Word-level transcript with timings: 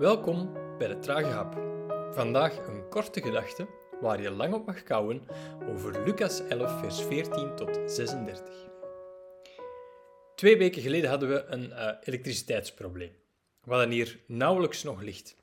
Welkom 0.00 0.52
bij 0.78 0.88
de 0.88 0.98
Trage 0.98 1.26
Hap. 1.26 1.54
Vandaag 2.14 2.66
een 2.66 2.88
korte 2.88 3.22
gedachte 3.22 3.66
waar 4.00 4.22
je 4.22 4.30
lang 4.30 4.54
op 4.54 4.66
mag 4.66 4.82
kouwen 4.82 5.26
over 5.68 6.04
Lucas 6.04 6.46
11, 6.46 6.80
vers 6.80 7.02
14 7.02 7.56
tot 7.56 7.78
36. 7.86 8.68
Twee 10.34 10.58
weken 10.58 10.82
geleden 10.82 11.10
hadden 11.10 11.28
we 11.28 11.44
een 11.44 11.64
uh, 11.68 11.92
elektriciteitsprobleem. 12.00 13.12
We 13.64 13.70
hadden 13.70 13.90
hier 13.90 14.20
nauwelijks 14.26 14.82
nog 14.82 15.00
licht. 15.00 15.36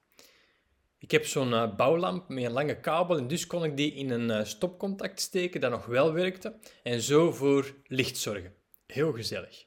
Ik 0.99 1.11
heb 1.11 1.25
zo'n 1.25 1.51
uh, 1.51 1.75
bouwlamp 1.75 2.29
met 2.29 2.43
een 2.43 2.51
lange 2.51 2.79
kabel 2.79 3.17
en 3.17 3.27
dus 3.27 3.47
kon 3.47 3.63
ik 3.63 3.77
die 3.77 3.93
in 3.93 4.09
een 4.09 4.29
uh, 4.29 4.43
stopcontact 4.43 5.19
steken 5.21 5.61
dat 5.61 5.71
nog 5.71 5.85
wel 5.85 6.13
werkte 6.13 6.53
en 6.83 7.01
zo 7.01 7.31
voor 7.31 7.73
licht 7.87 8.17
zorgen. 8.17 8.55
Heel 8.85 9.13
gezellig. 9.13 9.65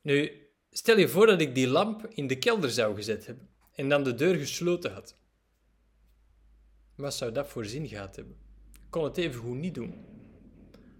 Nu, 0.00 0.48
stel 0.70 0.98
je 0.98 1.08
voor 1.08 1.26
dat 1.26 1.40
ik 1.40 1.54
die 1.54 1.68
lamp 1.68 2.06
in 2.08 2.26
de 2.26 2.38
kelder 2.38 2.70
zou 2.70 2.94
gezet 2.94 3.26
hebben 3.26 3.54
en 3.76 3.88
dan 3.88 4.04
de 4.04 4.14
deur 4.14 4.34
gesloten 4.34 4.92
had. 4.92 5.14
Wat 6.94 7.14
zou 7.14 7.32
dat 7.32 7.48
voor 7.48 7.64
zin 7.64 7.88
gehad 7.88 8.16
hebben? 8.16 8.36
Ik 8.72 8.90
kon 8.90 9.04
het 9.04 9.16
even 9.16 9.40
goed 9.40 9.56
niet 9.56 9.74
doen. 9.74 10.04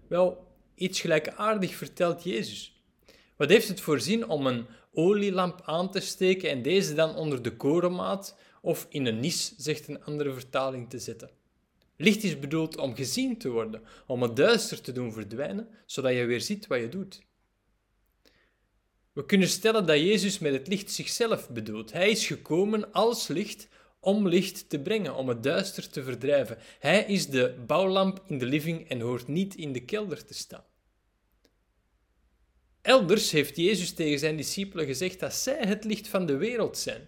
Wel, 0.07 0.47
iets 0.75 1.01
gelijkaardig 1.01 1.75
vertelt 1.75 2.23
Jezus. 2.23 2.83
Wat 3.35 3.49
heeft 3.49 3.67
het 3.67 3.81
voor 3.81 3.99
zin 3.99 4.27
om 4.27 4.47
een 4.47 4.65
olielamp 4.93 5.61
aan 5.65 5.91
te 5.91 5.99
steken 5.99 6.49
en 6.49 6.61
deze 6.61 6.93
dan 6.93 7.15
onder 7.15 7.41
de 7.41 7.55
korenmaat 7.55 8.37
of 8.61 8.87
in 8.89 9.05
een 9.05 9.19
nis, 9.19 9.55
zegt 9.57 9.87
een 9.87 10.03
andere 10.03 10.33
vertaling, 10.33 10.89
te 10.89 10.99
zetten? 10.99 11.29
Licht 11.95 12.23
is 12.23 12.39
bedoeld 12.39 12.77
om 12.77 12.95
gezien 12.95 13.37
te 13.37 13.49
worden, 13.49 13.81
om 14.07 14.21
het 14.21 14.35
duister 14.35 14.81
te 14.81 14.91
doen 14.91 15.13
verdwijnen, 15.13 15.69
zodat 15.85 16.13
je 16.13 16.25
weer 16.25 16.41
ziet 16.41 16.67
wat 16.67 16.79
je 16.79 16.89
doet. 16.89 17.21
We 19.17 19.25
kunnen 19.25 19.47
stellen 19.47 19.85
dat 19.85 19.97
Jezus 19.97 20.39
met 20.39 20.53
het 20.53 20.67
licht 20.67 20.91
zichzelf 20.91 21.49
bedoelt. 21.49 21.91
Hij 21.91 22.09
is 22.09 22.27
gekomen 22.27 22.91
als 22.91 23.27
licht 23.27 23.67
om 23.99 24.27
licht 24.27 24.69
te 24.69 24.79
brengen, 24.79 25.15
om 25.15 25.29
het 25.29 25.43
duister 25.43 25.89
te 25.89 26.03
verdrijven. 26.03 26.57
Hij 26.79 27.03
is 27.03 27.27
de 27.27 27.55
bouwlamp 27.67 28.23
in 28.27 28.37
de 28.37 28.45
living 28.45 28.89
en 28.89 28.99
hoort 28.99 29.27
niet 29.27 29.55
in 29.55 29.73
de 29.73 29.85
kelder 29.85 30.25
te 30.25 30.33
staan. 30.33 30.63
Elders 32.81 33.31
heeft 33.31 33.55
Jezus 33.55 33.93
tegen 33.93 34.19
zijn 34.19 34.37
discipelen 34.37 34.85
gezegd 34.85 35.19
dat 35.19 35.33
zij 35.33 35.59
het 35.59 35.83
licht 35.83 36.07
van 36.07 36.25
de 36.25 36.35
wereld 36.35 36.77
zijn. 36.77 37.07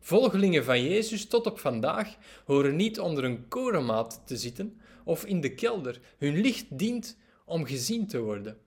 Volgelingen 0.00 0.64
van 0.64 0.82
Jezus 0.82 1.26
tot 1.26 1.46
op 1.46 1.58
vandaag 1.58 2.16
horen 2.44 2.76
niet 2.76 3.00
onder 3.00 3.24
een 3.24 3.48
korenmaat 3.48 4.22
te 4.26 4.36
zitten 4.36 4.80
of 5.04 5.24
in 5.24 5.40
de 5.40 5.54
kelder. 5.54 6.00
Hun 6.18 6.40
licht 6.40 6.78
dient 6.78 7.16
om 7.44 7.66
gezien 7.66 8.06
te 8.06 8.20
worden. 8.20 8.66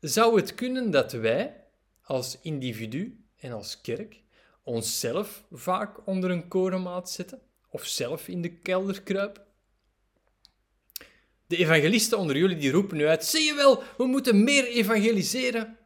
Zou 0.00 0.36
het 0.36 0.54
kunnen 0.54 0.90
dat 0.90 1.12
wij, 1.12 1.64
als 2.02 2.38
individu 2.42 3.24
en 3.36 3.52
als 3.52 3.80
kerk, 3.80 4.22
onszelf 4.62 5.44
vaak 5.50 6.06
onder 6.06 6.30
een 6.30 6.48
korenmaat 6.48 7.10
zetten 7.10 7.40
of 7.70 7.86
zelf 7.86 8.28
in 8.28 8.42
de 8.42 8.58
kelder 8.58 9.02
kruipen? 9.02 9.46
De 11.46 11.56
evangelisten 11.56 12.18
onder 12.18 12.36
jullie 12.36 12.56
die 12.56 12.70
roepen 12.70 12.96
nu 12.96 13.06
uit: 13.06 13.24
zie 13.24 13.42
je 13.42 13.54
wel, 13.54 13.82
we 13.96 14.06
moeten 14.06 14.44
meer 14.44 14.66
evangeliseren. 14.66 15.76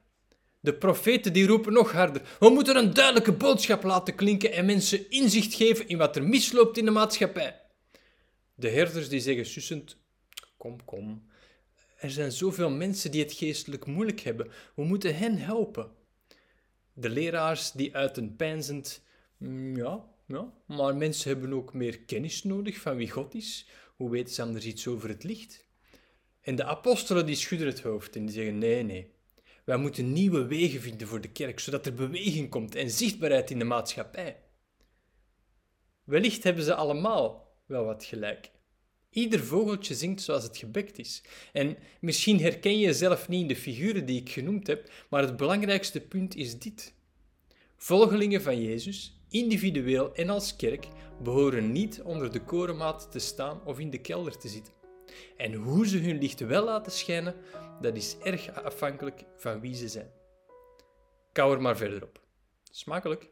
De 0.60 0.74
profeten 0.74 1.32
die 1.32 1.46
roepen 1.46 1.72
nog 1.72 1.92
harder: 1.92 2.36
we 2.38 2.48
moeten 2.48 2.76
een 2.76 2.94
duidelijke 2.94 3.32
boodschap 3.32 3.82
laten 3.82 4.14
klinken 4.14 4.52
en 4.52 4.64
mensen 4.64 5.10
inzicht 5.10 5.54
geven 5.54 5.88
in 5.88 5.98
wat 5.98 6.16
er 6.16 6.22
misloopt 6.24 6.78
in 6.78 6.84
de 6.84 6.90
maatschappij. 6.90 7.60
De 8.54 8.68
herders 8.68 9.08
die 9.08 9.20
zeggen 9.20 9.46
sussend: 9.46 9.96
kom, 10.56 10.84
kom, 10.84 11.30
er 12.02 12.10
zijn 12.10 12.32
zoveel 12.32 12.70
mensen 12.70 13.10
die 13.10 13.22
het 13.22 13.32
geestelijk 13.32 13.86
moeilijk 13.86 14.20
hebben. 14.20 14.50
We 14.74 14.84
moeten 14.84 15.16
hen 15.16 15.38
helpen. 15.38 15.90
De 16.92 17.08
leraars 17.08 17.72
die 17.72 17.96
uit 17.96 18.16
een 18.16 18.36
mm, 19.36 19.76
ja, 19.76 20.04
ja, 20.26 20.52
maar 20.66 20.96
mensen 20.96 21.30
hebben 21.30 21.52
ook 21.52 21.74
meer 21.74 22.00
kennis 22.00 22.42
nodig 22.42 22.78
van 22.78 22.96
wie 22.96 23.10
God 23.10 23.34
is. 23.34 23.68
Hoe 23.96 24.10
weten 24.10 24.34
ze 24.34 24.42
anders 24.42 24.64
iets 24.64 24.86
over 24.86 25.08
het 25.08 25.24
licht? 25.24 25.66
En 26.40 26.56
de 26.56 26.64
apostelen 26.64 27.26
die 27.26 27.34
schudden 27.34 27.66
het 27.66 27.80
hoofd 27.80 28.16
en 28.16 28.24
die 28.24 28.34
zeggen: 28.34 28.58
nee, 28.58 28.82
nee. 28.82 29.10
Wij 29.64 29.76
moeten 29.76 30.12
nieuwe 30.12 30.46
wegen 30.46 30.80
vinden 30.80 31.06
voor 31.06 31.20
de 31.20 31.32
kerk, 31.32 31.60
zodat 31.60 31.86
er 31.86 31.94
beweging 31.94 32.50
komt 32.50 32.74
en 32.74 32.90
zichtbaarheid 32.90 33.50
in 33.50 33.58
de 33.58 33.64
maatschappij. 33.64 34.42
Wellicht 36.04 36.42
hebben 36.42 36.64
ze 36.64 36.74
allemaal 36.74 37.56
wel 37.66 37.84
wat 37.84 38.04
gelijk. 38.04 38.50
Ieder 39.12 39.40
vogeltje 39.40 39.94
zingt 39.94 40.22
zoals 40.22 40.42
het 40.42 40.56
gebekt 40.56 40.98
is. 40.98 41.22
En 41.52 41.76
misschien 42.00 42.40
herken 42.40 42.72
je 42.72 42.86
jezelf 42.86 43.28
niet 43.28 43.40
in 43.40 43.48
de 43.48 43.56
figuren 43.56 44.06
die 44.06 44.20
ik 44.20 44.30
genoemd 44.30 44.66
heb, 44.66 44.90
maar 45.08 45.22
het 45.22 45.36
belangrijkste 45.36 46.00
punt 46.00 46.36
is 46.36 46.58
dit. 46.58 46.94
Volgelingen 47.76 48.42
van 48.42 48.62
Jezus, 48.62 49.20
individueel 49.28 50.14
en 50.14 50.30
als 50.30 50.56
kerk, 50.56 50.88
behoren 51.22 51.72
niet 51.72 52.02
onder 52.02 52.32
de 52.32 52.44
korenmaat 52.44 53.10
te 53.10 53.18
staan 53.18 53.64
of 53.64 53.78
in 53.78 53.90
de 53.90 54.00
kelder 54.00 54.38
te 54.38 54.48
zitten. 54.48 54.72
En 55.36 55.54
hoe 55.54 55.86
ze 55.86 55.98
hun 55.98 56.18
licht 56.18 56.40
wel 56.40 56.64
laten 56.64 56.92
schijnen, 56.92 57.34
dat 57.80 57.96
is 57.96 58.16
erg 58.22 58.54
afhankelijk 58.54 59.24
van 59.36 59.60
wie 59.60 59.74
ze 59.74 59.88
zijn. 59.88 60.10
Kou 61.32 61.54
er 61.54 61.60
maar 61.60 61.76
verder 61.76 62.02
op. 62.02 62.20
Smakelijk! 62.70 63.30